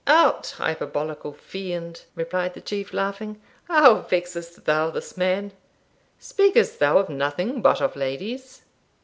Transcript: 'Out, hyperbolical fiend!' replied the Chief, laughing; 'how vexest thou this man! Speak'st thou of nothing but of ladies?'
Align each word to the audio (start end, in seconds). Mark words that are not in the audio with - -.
'Out, 0.07 0.55
hyperbolical 0.57 1.31
fiend!' 1.31 2.05
replied 2.15 2.55
the 2.55 2.59
Chief, 2.61 2.91
laughing; 2.91 3.39
'how 3.65 4.01
vexest 4.01 4.65
thou 4.65 4.89
this 4.89 5.15
man! 5.15 5.51
Speak'st 6.17 6.79
thou 6.79 6.97
of 6.97 7.07
nothing 7.07 7.61
but 7.61 7.83
of 7.83 7.95
ladies?' 7.95 8.63